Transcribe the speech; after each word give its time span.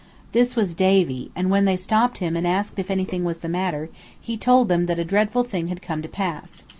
This 0.31 0.55
was 0.55 0.73
Davy; 0.73 1.29
and 1.35 1.51
when 1.51 1.65
they 1.65 1.75
stopped 1.75 2.17
him 2.17 2.35
and 2.35 2.47
asked 2.47 2.79
if 2.79 2.89
anything 2.89 3.23
was 3.23 3.41
the 3.41 3.47
matter 3.47 3.91
he 4.19 4.35
told 4.35 4.67
them 4.67 4.87
that 4.87 4.97
a 4.97 5.05
dreadful 5.05 5.43
thing 5.43 5.67
had 5.67 5.79
come 5.83 6.01
to 6.01 6.09
pass. 6.09 6.63